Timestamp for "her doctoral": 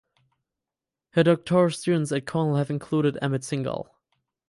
1.11-1.69